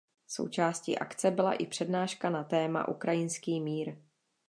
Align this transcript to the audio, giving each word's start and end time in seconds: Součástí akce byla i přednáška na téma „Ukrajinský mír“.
Součástí 0.27 0.97
akce 0.99 1.31
byla 1.31 1.53
i 1.53 1.65
přednáška 1.65 2.29
na 2.29 2.43
téma 2.43 2.87
„Ukrajinský 2.87 3.61
mír“. 3.61 3.97